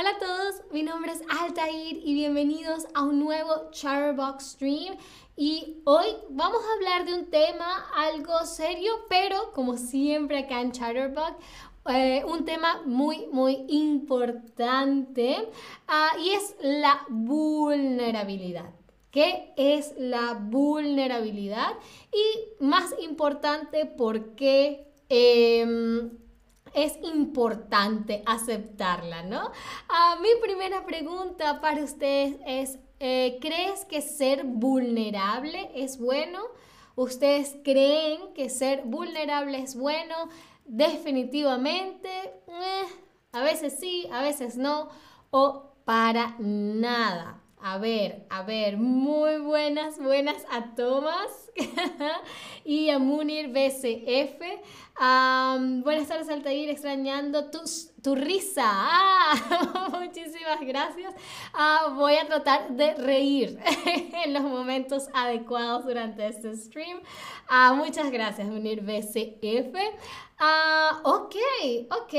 [0.00, 4.96] Hola a todos, mi nombre es Altair y bienvenidos a un nuevo Chatterbox Stream.
[5.36, 10.72] Y hoy vamos a hablar de un tema algo serio, pero como siempre acá en
[10.72, 11.34] Chatterbox,
[11.90, 15.36] eh, un tema muy, muy importante
[15.86, 18.70] ah, y es la vulnerabilidad.
[19.10, 21.72] ¿Qué es la vulnerabilidad?
[22.10, 24.86] Y más importante, ¿por qué?
[25.10, 26.10] Em,
[26.74, 29.50] es importante aceptarla, ¿no?
[29.88, 36.40] Ah, mi primera pregunta para ustedes es, eh, ¿crees que ser vulnerable es bueno?
[36.96, 40.14] ¿Ustedes creen que ser vulnerable es bueno?
[40.66, 42.08] Definitivamente,
[42.46, 42.84] eh,
[43.32, 44.88] a veces sí, a veces no,
[45.30, 47.39] o para nada.
[47.62, 51.52] A ver, a ver, muy buenas, buenas a Tomás
[52.64, 54.40] y a Munir BCF.
[55.84, 57.60] buenas tardes, Altair, extrañando tu,
[58.02, 58.62] tu risa.
[58.64, 61.14] Ah, muchísimas gracias.
[61.52, 63.58] Ah, voy a tratar de reír
[64.24, 66.98] en los momentos adecuados durante este stream.
[67.46, 69.76] Ah, muchas gracias, Munir BCF.
[71.04, 71.36] ok,
[71.90, 72.14] ok.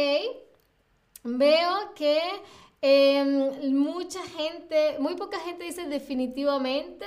[1.23, 2.19] Veo que
[2.83, 7.05] Em, mucha gente, muy poca gente dice definitivamente.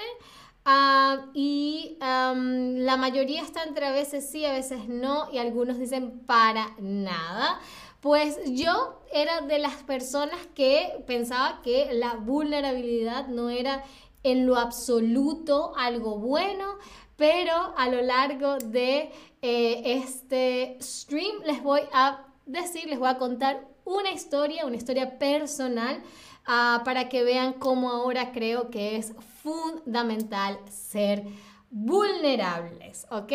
[0.65, 6.21] Ah, y la mayoría está entre a veces sí, a veces no, y algunos dicen
[6.27, 7.61] para nada.
[8.01, 13.85] Pues yo era de las personas que pensaba que la vulnerabilidad no era
[14.23, 16.79] en lo absoluto algo bueno,
[17.17, 19.11] pero a lo largo de
[19.43, 25.19] eh, este stream les voy a decir, les voy a contar una historia, una historia
[25.19, 26.03] personal,
[26.47, 31.25] ah, para que vean cómo ahora creo que es fundamental ser
[31.71, 33.33] vulnerables, ¿ok?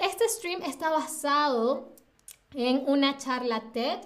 [0.00, 1.92] este stream está basado
[2.54, 4.00] en una charla TED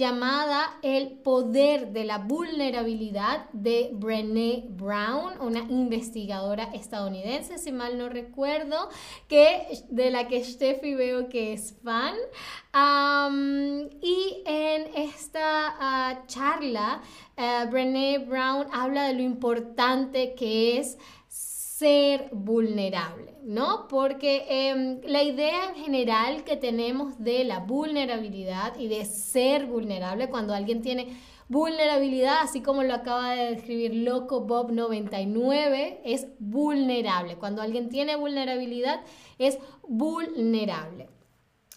[0.00, 8.08] llamada El poder de la vulnerabilidad de Brené Brown, una investigadora estadounidense, si mal no
[8.08, 8.88] recuerdo,
[9.28, 12.14] que, de la que Steffi veo que es fan.
[14.00, 17.02] y en esta ah, charla,
[17.36, 20.96] uh, Brené Brown habla de lo importante que es
[21.80, 23.88] ser vulnerable, ¿no?
[23.88, 30.28] Porque em, la idea en general que tenemos de la vulnerabilidad y de ser vulnerable
[30.28, 31.16] cuando alguien tiene
[31.48, 37.36] vulnerabilidad, así como lo acaba de describir Loco Bob 99, es vulnerable.
[37.36, 39.00] Cuando alguien tiene vulnerabilidad,
[39.38, 39.58] es
[39.88, 41.08] vulnerable.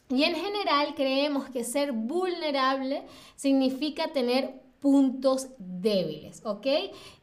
[0.09, 3.03] Y en general creemos que ser vulnerable
[3.37, 6.67] significa tener puntos débiles, ¿ok?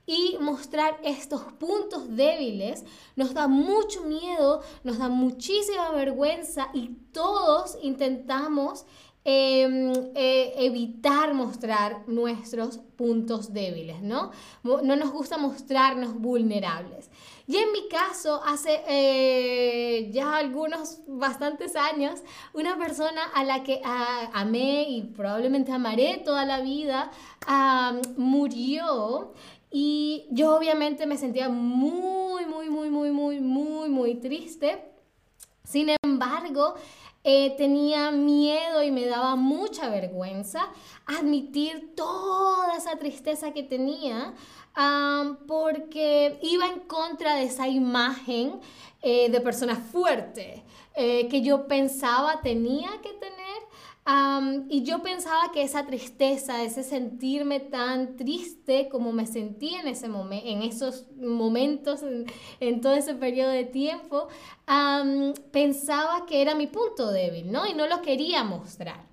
[0.06, 7.76] Y mostrar estos puntos débiles nos da mucho miedo, nos da muchísima vergüenza y todos
[7.82, 8.86] intentamos
[9.24, 14.30] em, eh, evitar mostrar nuestros puntos débiles, ¿no?
[14.62, 17.10] No nos gusta mostrarnos vulnerables.
[17.46, 22.20] Y en mi caso, hace eh, ya algunos bastantes años,
[22.52, 27.10] una persona a la que amé y probablemente amaré toda la vida,
[28.16, 29.32] murió.
[29.70, 34.84] Y yo obviamente me sentía muy, muy, muy, muy, muy, muy, muy triste.
[35.64, 36.74] Sin embargo,
[37.22, 40.68] eh, tenía miedo y me daba mucha vergüenza
[41.06, 44.34] admitir toda esa tristeza que tenía
[45.46, 48.60] porque iba en contra de esa imagen
[49.02, 50.62] eh, de persona fuerte
[50.94, 53.39] eh, que yo pensaba tenía que tener.
[54.68, 60.08] Y yo pensaba que esa tristeza, ese sentirme tan triste como me sentí en, ese
[60.08, 62.00] momento, en esos momentos,
[62.60, 64.28] en, todo ese periodo de tiempo,
[65.52, 67.66] pensaba que era mi punto débil, ¿no?
[67.66, 69.06] Y no lo quería mostrar.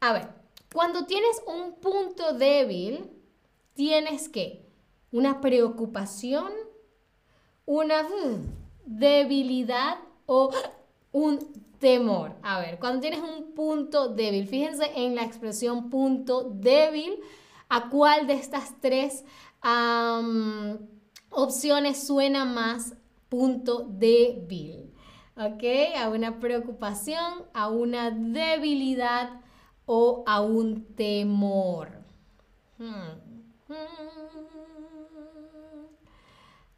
[0.00, 0.28] A ver,
[0.72, 3.10] cuando tienes un punto débil,
[3.74, 4.64] tienes que
[5.10, 6.52] una preocupación,
[7.66, 8.06] una
[8.84, 10.50] debilidad o
[11.12, 11.38] un
[11.82, 12.36] temor.
[12.42, 17.18] A ver, cuando tienes un punto débil, fíjense en la expresión punto débil,
[17.68, 19.24] ¿a cuál de estas tres
[21.28, 22.94] opciones suena más
[23.28, 24.94] punto débil?
[25.36, 25.64] ¿Ok?
[25.98, 29.40] A una preocupación, a una debilidad
[29.84, 31.88] o a un temor.
[32.78, 33.18] Hmm.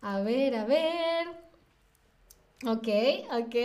[0.01, 1.29] A ver, a ver.
[2.67, 2.89] Ok,
[3.33, 3.57] ok.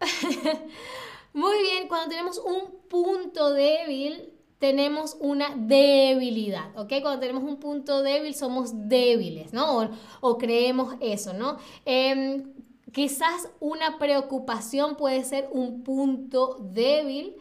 [1.32, 6.94] Muy bien, cuando tenemos un punto débil, tenemos una debilidad, ¿ok?
[7.00, 9.90] Cuando tenemos un punto débil, somos débiles, ¿no?
[10.20, 11.56] O, creemos eso, ¿no?
[11.84, 12.52] Em,
[12.92, 17.36] quizás una preocupación puede ser un punto débil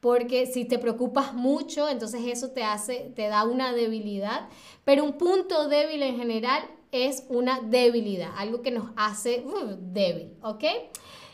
[0.00, 4.48] porque si te preocupas mucho, entonces eso te hace, te da una debilidad,
[4.84, 6.62] pero un punto débil en general
[6.92, 10.64] es una debilidad, algo que nos hace uh, débil, ¿ok?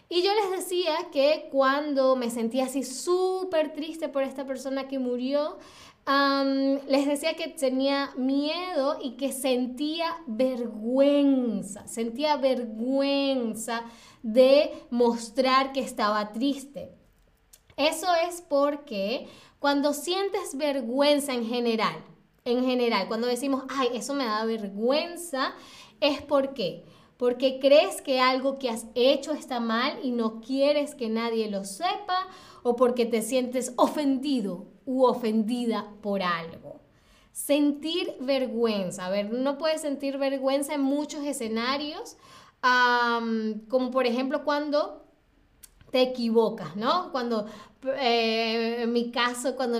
[0.08, 4.98] Y yo les decía que cuando me sentía así súper triste por esta persona que
[4.98, 5.58] murió,
[6.86, 13.82] les decía que tenía miedo y que sentía vergüenza, sentía vergüenza
[14.22, 16.92] de mostrar que estaba triste.
[17.76, 19.26] Eso es porque
[19.58, 22.04] cuando sientes vergüenza en general,
[22.44, 25.52] en general, cuando decimos, ay, eso me da vergüenza,
[26.00, 26.84] es porque
[27.16, 31.64] porque crees que algo que has hecho está mal y no quieres que nadie lo
[31.64, 32.28] sepa
[32.62, 36.80] o porque te sientes ofendido u ofendida por algo.
[37.32, 39.06] Sentir vergüenza.
[39.06, 42.16] A ver, no puedes sentir vergüenza en muchos escenarios,
[43.68, 45.04] como por ejemplo cuando
[45.90, 47.12] te equivocas, ¿no?
[47.12, 47.46] Cuando,
[47.98, 49.78] eh, en mi caso, cuando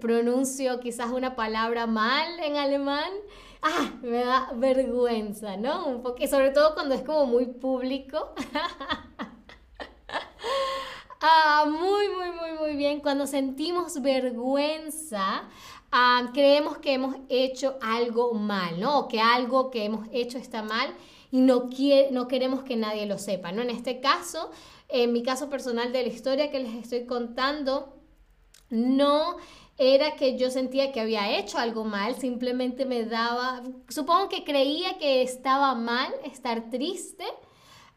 [0.00, 3.10] pronuncio quizás una palabra mal en alemán,
[3.62, 5.86] ah, me da vergüenza, ¿no?
[5.86, 8.34] Un poco, sobre todo cuando es como muy público.
[11.20, 13.00] ah, muy, muy, muy, muy bien.
[13.00, 15.44] Cuando sentimos vergüenza,
[15.90, 19.00] ah, creemos que hemos hecho algo mal, ¿no?
[19.00, 20.94] O que algo que hemos hecho está mal
[21.30, 21.70] y no,
[22.10, 23.62] no queremos que nadie lo sepa, ¿no?
[23.62, 24.50] En este caso,
[24.88, 27.96] en mi caso personal de la historia que les estoy contando,
[28.68, 29.36] no
[29.78, 34.98] era que yo sentía que había hecho algo mal, simplemente me daba, supongo que creía
[34.98, 37.24] que estaba mal estar triste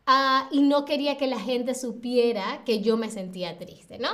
[0.05, 4.09] ah, y no quería que la gente supiera que yo me sentía triste, ¿no?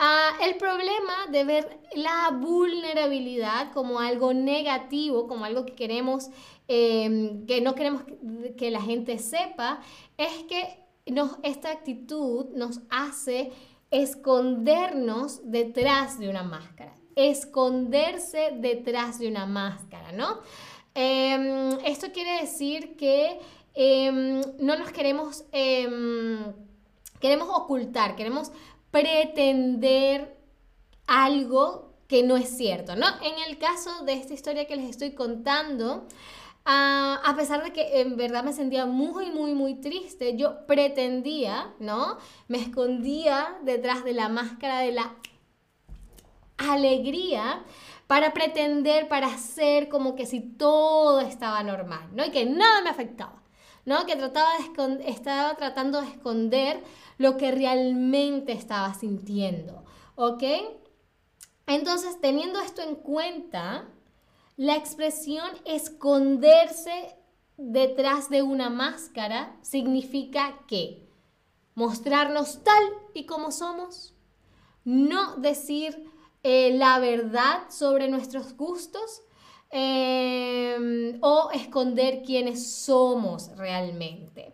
[0.00, 6.30] Ah, el problema de ver la vulnerabilidad como algo negativo, como algo que queremos,
[6.68, 8.02] em, que no queremos
[8.56, 9.80] que la gente sepa,
[10.16, 10.84] es que
[11.42, 13.50] esta actitud nos hace
[13.90, 20.40] escondernos detrás de una máscara, esconderse detrás de una máscara, ¿no?
[20.94, 23.38] Em, esto quiere decir que
[23.74, 26.52] em, no nos queremos, em,
[27.20, 28.50] queremos ocultar, queremos
[28.90, 30.36] pretender
[31.06, 33.06] algo que no es cierto, ¿no?
[33.22, 36.06] En el caso de esta historia que les estoy contando,
[36.70, 41.72] Ah, a pesar de que en verdad me sentía muy, muy, muy triste, yo pretendía,
[41.78, 42.18] ¿no?
[42.46, 45.14] Me escondía detrás de la máscara de la
[46.58, 47.64] alegría
[48.06, 52.26] para pretender, para hacer como que si todo estaba normal, ¿no?
[52.26, 53.42] Y que nada me afectaba,
[53.86, 54.04] ¿no?
[54.04, 56.84] Que trataba de estaba tratando de esconder
[57.16, 59.86] lo que realmente estaba sintiendo,
[60.16, 60.42] ¿ok?
[61.66, 63.88] Entonces, teniendo esto en cuenta,
[64.58, 67.16] la expresión esconderse
[67.56, 71.08] detrás de una máscara significa que
[71.76, 72.82] mostrarnos tal
[73.14, 74.16] y como somos,
[74.84, 76.10] no decir
[76.42, 79.22] eh, la verdad sobre nuestros gustos
[79.70, 84.52] em, o esconder quiénes somos realmente.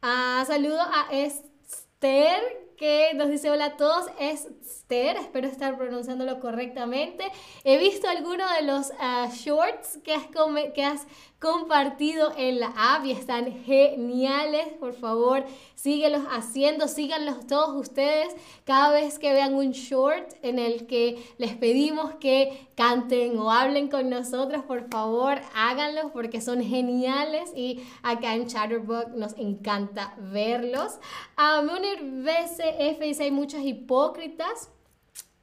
[0.00, 6.40] Ah, saludo a Esther que nos dice hola a todos es Esther, espero estar pronunciándolo
[6.40, 7.24] correctamente.
[7.64, 10.26] He visto algunos de los ah, shorts que has,
[10.74, 11.06] que has
[11.44, 14.66] compartido en la app y están geniales.
[14.80, 15.44] Por favor,
[15.74, 21.54] síguelos haciendo, síganlos todos ustedes cada vez que vean un short en el que les
[21.54, 28.34] pedimos que canten o hablen con nosotros, por favor, háganlos porque son geniales y acá
[28.34, 30.94] en Chatterbox nos encanta verlos.
[31.36, 34.70] A Munir BCF dice hay muchos hipócritas.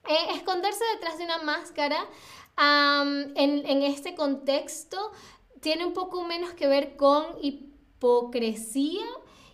[0.08, 2.08] Eh, esconderse detrás de una máscara
[2.58, 5.12] en este contexto
[5.62, 9.06] tiene un poco menos que ver con hipocresía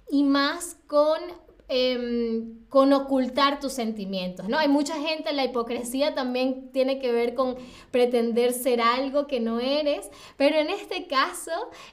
[0.10, 1.20] y más con,
[1.68, 4.58] em, con ocultar tus sentimientos, ¿no?
[4.58, 7.58] Hay mucha gente, la hipocresía también tiene que ver con
[7.92, 11.52] pretender ser algo que no eres, pero en este caso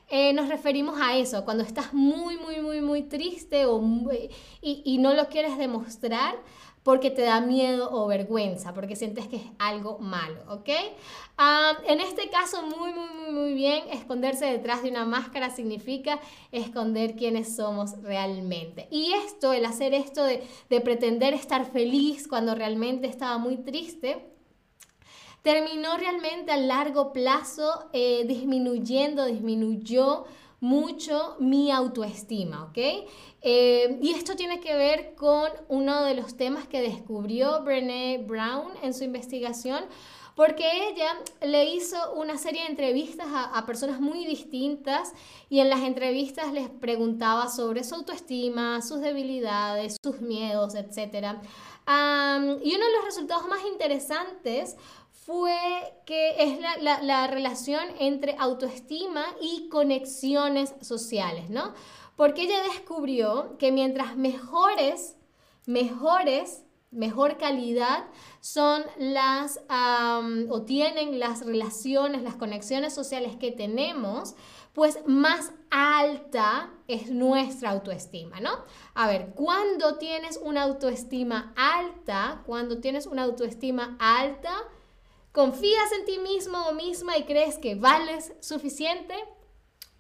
[0.09, 3.83] eh, nos referimos a eso, cuando estás muy, muy, muy, muy triste o
[4.63, 6.37] y, y no lo quieres demostrar,
[6.85, 10.69] porque te da miedo o vergüenza, porque sientes que es algo malo, ¿ok?
[11.89, 16.21] en este caso, muy, muy, muy, muy bien, esconderse detrás de una máscara significa
[16.53, 18.87] esconder quiénes somos realmente.
[18.91, 20.45] Y esto, el hacer esto de,
[20.83, 24.31] pretender estar feliz cuando realmente estaba muy triste,
[25.43, 30.27] terminó realmente a largo plazo eh, disminuyendo, disminuyó
[30.65, 32.79] mucho mi autoestima, ¿ok?
[33.43, 38.73] Eh, y esto tiene que ver con uno de los temas que descubrió Brené Brown
[38.83, 39.85] en su investigación,
[40.35, 45.13] porque ella le hizo una serie de entrevistas a, personas muy distintas
[45.51, 51.37] y en las entrevistas les preguntaba sobre su autoestima, sus debilidades, sus miedos, etc.
[51.87, 54.77] y uno de los resultados más interesantes
[55.25, 55.57] fue
[56.05, 61.73] que es la, la, relación entre autoestima y conexiones sociales, ¿no?
[62.15, 65.17] Porque ella descubrió que mientras mejores,
[65.67, 68.05] mejores, mejor calidad
[68.41, 69.61] son las,
[70.49, 74.35] o tienen las relaciones, las conexiones sociales que tenemos,
[74.75, 78.51] pues más alta es nuestra autoestima, ¿no?
[78.95, 84.53] A ver, cuando tienes una autoestima alta, cuando tienes una autoestima alta,
[85.35, 89.17] ¿Confías en ti mismo o misma y crees que vales suficiente?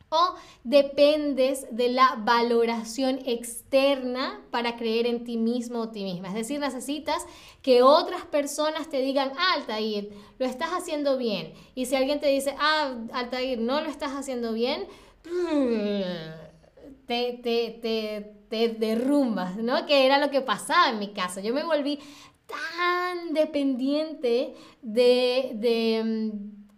[0.08, 6.28] ¿O dependes de la valoración externa para creer en ti mismo o ti misma?
[6.28, 7.26] Es decir, necesitas
[7.62, 11.52] que otras personas te digan, ah, Altair, lo estás haciendo bien.
[11.74, 14.86] Y si alguien te dice, ah, Altair, no lo estás haciendo bien,
[17.08, 19.84] te, te, te, te derrumbas, ¿no?
[19.84, 21.40] Que era lo que pasaba en mi caso.
[21.40, 21.98] Yo me volví
[22.46, 26.32] tan dependiente de,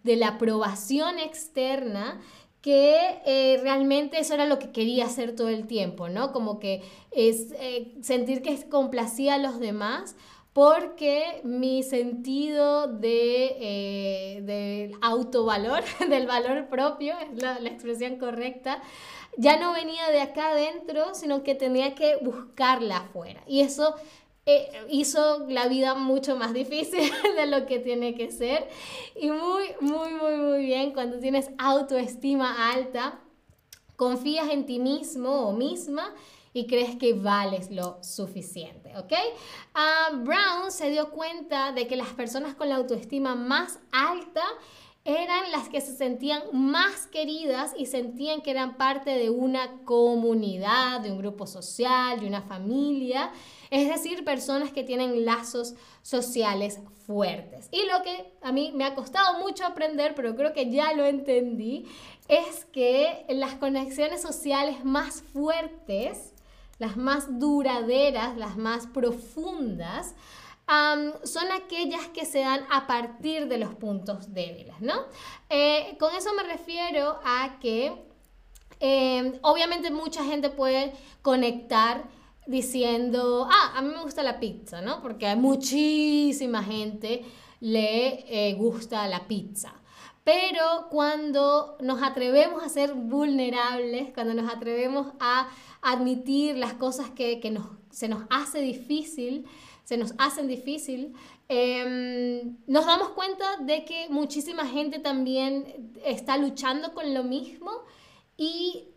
[0.04, 2.20] la aprobación externa
[2.62, 6.32] que eh, realmente eso era lo que quería hacer todo el tiempo, ¿no?
[6.32, 6.82] Como que
[7.12, 10.16] es eh, sentir que complacía a los demás
[10.52, 18.80] porque mi sentido de, eh, autovalor, del valor propio, es la, la, expresión correcta,
[19.36, 23.42] ya no venía de acá adentro, sino que tenía que buscarla afuera.
[23.46, 23.96] Y eso
[24.48, 28.68] eh, hizo la vida mucho más difícil de lo que tiene que ser.
[29.16, 33.18] Y muy, muy, muy, muy bien cuando tienes autoestima alta,
[33.96, 36.14] confías en ti mismo o misma
[36.52, 39.12] y crees que vales lo suficiente, ¿ok?
[39.74, 44.44] Ah, Brown se dio cuenta de que las personas con la autoestima más alta
[45.04, 51.00] eran las que se sentían más queridas y sentían que eran parte de una comunidad,
[51.00, 53.32] de un grupo social, de una familia
[53.70, 57.68] es decir, personas que tienen lazos sociales fuertes.
[57.70, 61.04] Y lo que a mí me ha costado mucho aprender, pero creo que ya lo
[61.04, 61.86] entendí,
[62.28, 66.32] es que las conexiones sociales más fuertes,
[66.78, 70.14] las más duraderas, las más profundas,
[70.66, 74.94] son aquellas que se dan a partir de los puntos débiles, ¿no?
[75.48, 77.92] Eh, con eso me refiero a que
[78.80, 80.92] eh, obviamente mucha gente puede
[81.22, 82.04] conectar
[82.46, 85.02] diciendo, ah, a mí me gusta la pizza, ¿no?
[85.02, 87.24] Porque hay muchísima gente
[87.60, 89.72] le eh, gusta la pizza.
[90.24, 95.48] Pero cuando nos atrevemos a ser vulnerables, cuando nos atrevemos a
[95.82, 99.46] admitir las cosas que, nos, se nos hace difícil,
[99.84, 101.14] se nos hacen difícil,
[101.48, 107.70] em, nos damos cuenta de que muchísima gente también está luchando con lo mismo
[108.36, 108.88] y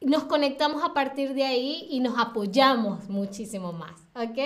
[0.00, 4.38] nos conectamos a partir de ahí y nos apoyamos muchísimo más, ¿ok?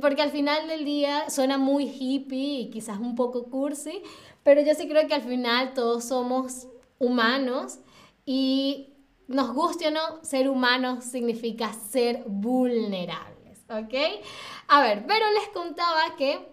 [0.00, 4.02] porque al final del día suena muy hippie y quizás un poco cursi,
[4.42, 7.78] pero yo sí creo que al final todos somos humanos
[8.26, 8.90] y
[9.26, 13.94] nos guste o no, ser humanos significa ser vulnerables, ¿ok?
[14.68, 16.46] A ver, pero les contaba que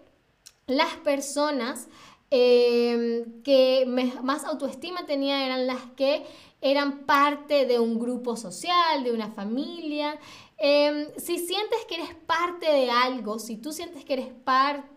[0.66, 1.88] las personas
[2.30, 3.84] em, que
[4.22, 6.24] más autoestima tenían eran las que
[6.64, 10.18] eran parte de un grupo social, de una familia.
[10.56, 14.28] Em, si sientes que eres parte de algo, si tú sientes que eres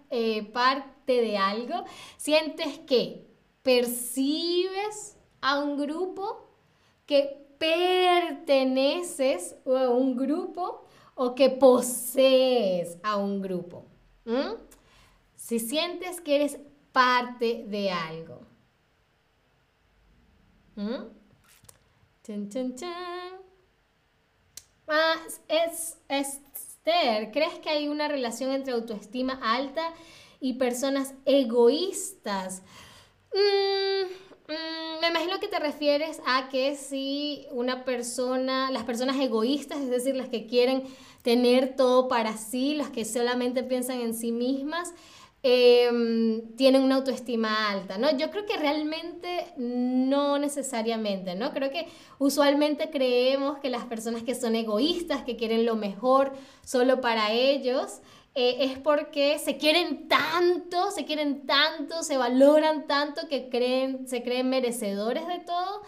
[0.09, 1.83] eh, parte de algo,
[2.15, 3.27] sientes que
[3.63, 6.47] percibes a un grupo,
[7.05, 13.83] que perteneces a un grupo o que posees a un grupo.
[15.35, 16.59] Si sientes que eres
[16.93, 18.39] parte de algo.
[24.87, 25.15] Ah,
[25.47, 29.93] es, Esther, ¿crees que hay una relación entre autoestima alta
[30.41, 32.63] y personas egoístas?
[33.33, 39.79] Mm, mm, me imagino que te refieres a que si una persona, las personas egoístas,
[39.79, 40.83] es decir, las que quieren
[41.21, 44.93] tener todo para sí, las que solamente piensan en sí mismas,
[45.49, 48.11] Em, tienen una autoestima alta, ¿no?
[48.17, 51.53] Yo creo que realmente no necesariamente, ¿no?
[51.53, 51.87] Creo que
[52.19, 56.33] usualmente creemos que las personas que son egoístas, que quieren lo mejor
[56.65, 58.01] solo para ellos,
[58.35, 64.23] eh, es porque se quieren tanto, se quieren tanto, se valoran tanto que creen, se
[64.23, 65.81] creen merecedores de todo.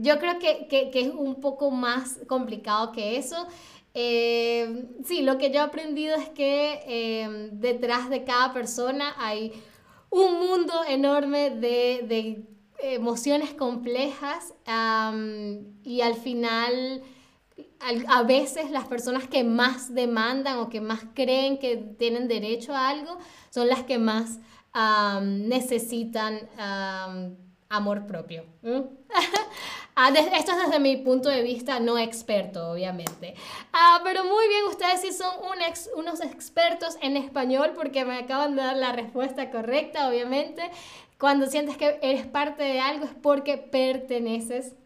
[0.00, 3.46] yo creo que, que, que es un poco más complicado que eso.
[4.00, 9.60] Eh, sí, lo que yo he aprendido es que eh, detrás de cada persona hay
[10.08, 12.44] un mundo enorme de,
[12.80, 14.54] emociones complejas
[15.82, 17.02] y al final
[18.06, 22.88] a veces las personas que más demandan o que más creen que tienen derecho a
[22.88, 23.18] algo
[23.50, 24.38] son las que más
[25.20, 26.48] necesitan
[27.68, 28.44] amor propio.
[30.00, 33.34] Ah, esto es desde mi punto de vista no experto, obviamente.
[33.72, 35.34] Ah, pero muy bien, ustedes sí son
[35.96, 40.62] unos expertos en español porque me acaban de dar la respuesta correcta, obviamente.
[41.18, 44.76] Cuando sientes que eres parte de algo es porque perteneces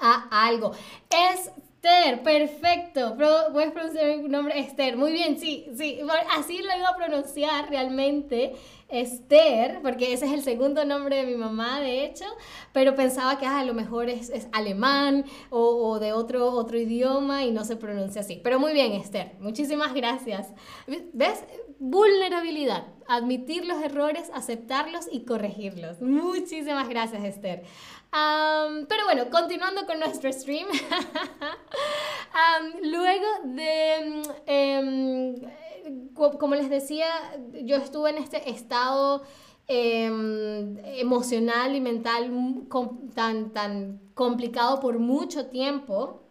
[0.00, 0.72] a algo.
[1.10, 3.18] Esther, perfecto.
[3.52, 4.58] ¿Puedes pronunciar mi nombre?
[4.58, 6.00] Esther, muy bien, sí, sí.
[6.38, 8.56] Así lo iba a pronunciar realmente.
[8.88, 12.24] Esther, porque ese es el segundo nombre de mi mamá, de hecho,
[12.72, 17.50] pero pensaba que ah, a lo mejor es, alemán o, de otro, otro idioma y
[17.50, 18.40] no se pronuncia así.
[18.44, 20.48] Pero muy bien, Esther, muchísimas gracias.
[21.12, 21.42] ¿Ves?
[21.78, 26.00] Vulnerabilidad, admitir los errores, aceptarlos y corregirlos.
[26.00, 27.64] Muchísimas gracias, Esther.
[28.12, 30.68] pero bueno, continuando con nuestro stream.
[32.82, 34.22] luego de...
[34.46, 35.34] Em,
[36.14, 37.06] como les decía,
[37.62, 39.22] yo estuve en este estado
[39.66, 42.30] em, emocional y mental
[43.14, 46.22] tan, tan complicado por mucho tiempo.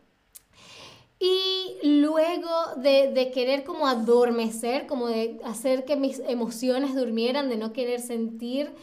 [1.20, 7.58] Y luego de, de, querer como adormecer, como de hacer que mis emociones durmieran, de
[7.58, 8.74] no querer sentir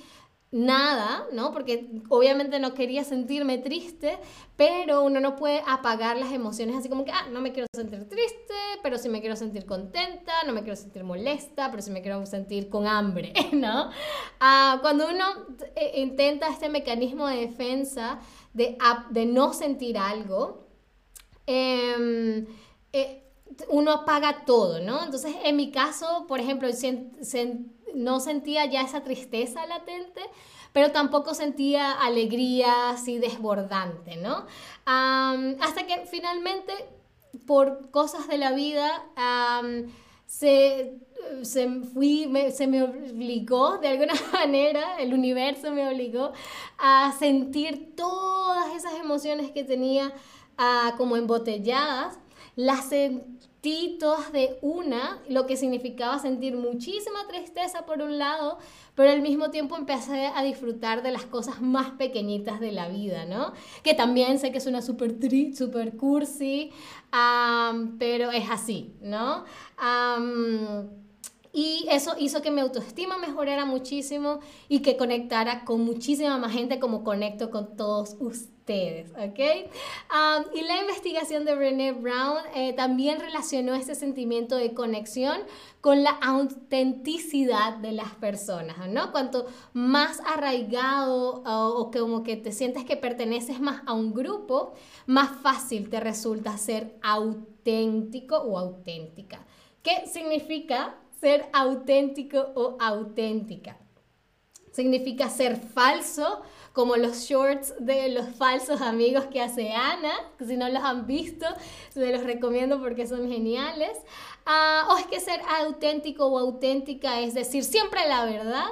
[0.52, 1.50] nada, ¿no?
[1.50, 4.18] Porque obviamente no quería sentirme triste,
[4.56, 8.06] pero uno no puede apagar las emociones así como que, ah, no me quiero sentir
[8.06, 12.02] triste, pero sí me quiero sentir contenta, no me quiero sentir molesta, pero sí me
[12.02, 13.90] quiero sentir con hambre, ¿no?
[14.40, 15.24] Ah, cuando uno
[15.74, 18.20] eh, intenta este mecanismo de defensa
[18.52, 18.76] de,
[19.10, 20.68] de no sentir algo,
[21.46, 22.46] em,
[22.92, 23.21] eh,
[23.68, 25.04] uno apaga todo, ¿no?
[25.04, 26.68] Entonces, en mi caso, por ejemplo,
[27.94, 30.22] no sentía ya esa tristeza latente,
[30.72, 34.46] pero tampoco sentía alegría así desbordante, ¿no?
[34.84, 36.72] hasta que finalmente,
[37.46, 39.04] por cosas de la vida,
[40.26, 40.98] se,
[41.42, 46.32] se, fui, se me obligó, de alguna manera, el universo me obligó
[46.78, 50.12] a sentir todas esas emociones que tenía
[50.56, 52.18] ah, como embotelladas,
[52.56, 58.58] las sentí todas de una, lo que significaba sentir muchísima tristeza por un lado,
[58.94, 63.24] pero al mismo tiempo empecé a disfrutar de las cosas más pequeñitas de la vida,
[63.24, 63.52] ¿no?
[63.82, 66.72] Que también sé que es una super tri, super cursi,
[67.98, 69.44] pero es así, ¿no?
[71.54, 76.80] y eso hizo que mi autoestima mejorara muchísimo y que conectara con muchísima más gente
[76.80, 79.40] como conecto con todos ustedes ustedes, ¿ok?
[80.54, 85.40] y la investigación de Brené Brown eh, también relacionó este sentimiento de conexión
[85.80, 89.10] con la autenticidad de las personas, ¿no?
[89.10, 94.74] Cuanto más arraigado o, como que te sientes que perteneces más a un grupo,
[95.06, 99.44] más fácil te resulta ser auténtico o auténtica.
[99.82, 103.76] ¿Qué significa ser auténtico o auténtica?
[104.70, 110.56] Significa ser falso como los shorts de los falsos amigos que hace Ana, que si
[110.56, 111.46] no los han visto,
[111.90, 113.98] se los recomiendo porque son geniales.
[114.46, 118.68] Ah, o es que ser auténtico o auténtica es decir siempre la verdad,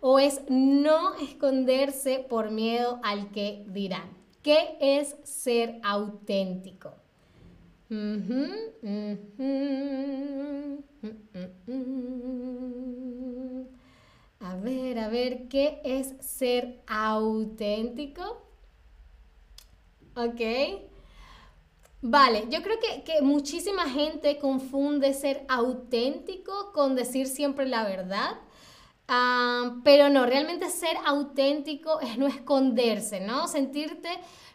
[0.00, 4.16] o es no esconderse por miedo al que dirán.
[4.42, 6.94] ¿Qué es ser auténtico?
[14.48, 18.40] A ver, a ver, ¿qué es ser auténtico?
[20.16, 20.40] Ok.
[22.00, 28.38] Vale, yo creo que, muchísima gente confunde ser auténtico con decir siempre la verdad.
[29.06, 33.48] Ah, pero no, realmente ser auténtico es no esconderse, ¿no?
[33.48, 34.08] Sentirte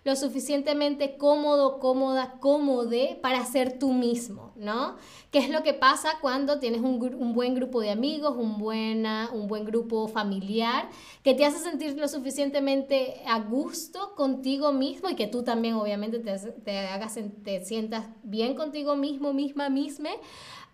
[0.03, 4.97] lo suficientemente cómodo, cómoda, cómode para ser tú mismo, ¿no?
[5.31, 9.47] ¿Qué es lo que pasa cuando tienes un, buen grupo de amigos, un, buena, un
[9.47, 10.89] buen grupo familiar,
[11.23, 16.19] que te hace sentir lo suficientemente a gusto contigo mismo y que tú también obviamente
[16.19, 20.09] te, hagas, te sientas bien contigo mismo, misma, misma,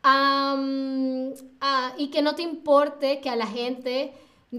[0.02, 0.58] ah,
[1.98, 4.14] y que no te importe que a la gente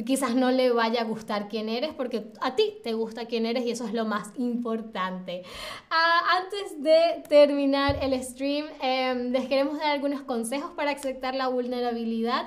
[0.07, 3.65] quizás no le vaya a gustar quién eres porque a ti te gusta quién eres
[3.65, 5.43] y eso es lo más importante.
[5.91, 11.49] Ah, antes de terminar el stream, em, les queremos dar algunos consejos para aceptar la
[11.49, 12.47] vulnerabilidad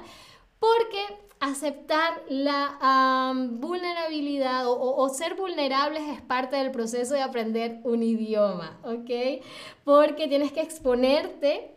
[0.59, 1.01] porque
[1.41, 9.43] aceptar la vulnerabilidad o, ser vulnerables es parte del proceso de aprender un idioma, ¿ok?
[9.83, 11.69] Porque tienes que exponerte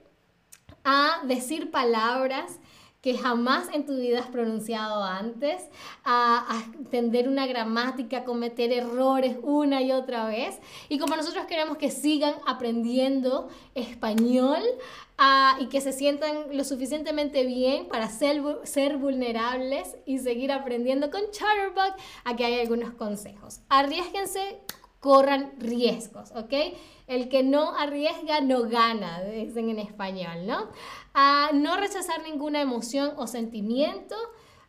[0.85, 2.61] a decir palabras
[3.07, 5.63] que jamás en tu vida has pronunciado antes,
[6.05, 10.59] a, entender una gramática, a cometer errores una y otra vez.
[10.89, 14.61] Y como nosotros queremos que sigan aprendiendo español
[15.61, 21.31] y que se sientan lo suficientemente bien para ser, ser vulnerables y seguir aprendiendo con
[21.31, 23.61] Chatterbug, aquí hay algunos consejos.
[23.69, 24.59] Arriesguense
[24.99, 26.53] corran riesgos, ¿ok?
[27.07, 30.71] El que no arriesga no gana, dicen en español, ¿no?
[31.15, 34.17] A no rechazar ninguna emoción o sentimiento.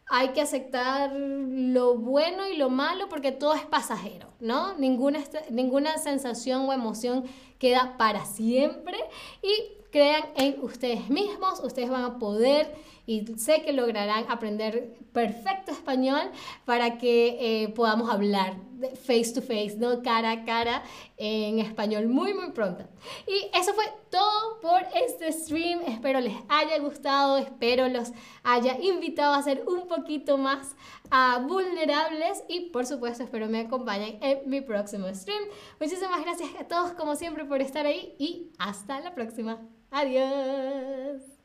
[0.09, 4.75] Hay que aceptar lo bueno y lo malo porque todo es pasajero, ¿no?
[4.75, 5.19] Ninguna,
[5.49, 7.25] ninguna sensación o emoción
[7.59, 8.97] queda para siempre
[9.41, 12.73] y crean en ustedes mismos, ustedes van a poder
[13.07, 16.29] y sé que lograrán aprender perfecto español
[16.65, 18.57] para que eh, podamos hablar
[18.95, 20.03] face to face, ¿no?
[20.03, 20.83] cara a cara
[21.15, 22.83] en español muy muy pronto.
[23.25, 25.79] Y eso fue todo por este stream.
[25.87, 28.11] Espero les haya gustado, espero los
[28.43, 30.75] haya invitado a ser un poquito más
[31.11, 35.43] uh, vulnerables y por supuesto espero me acompañen en mi próximo stream.
[35.79, 39.61] Muchísimas gracias a todos como siempre por estar ahí y hasta la próxima.
[39.91, 41.36] Adiós.